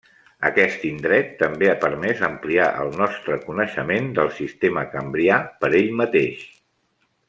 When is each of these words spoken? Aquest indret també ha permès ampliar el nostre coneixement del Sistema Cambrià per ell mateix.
Aquest 0.47 0.85
indret 0.91 1.27
també 1.41 1.69
ha 1.71 1.75
permès 1.83 2.23
ampliar 2.29 2.71
el 2.85 2.91
nostre 3.03 3.39
coneixement 3.45 4.11
del 4.19 4.35
Sistema 4.43 4.89
Cambrià 4.99 5.41
per 5.63 5.73
ell 5.85 5.97
mateix. 6.05 6.47